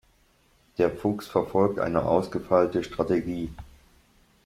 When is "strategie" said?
2.83-3.51